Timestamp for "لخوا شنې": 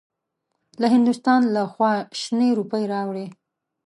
1.55-2.49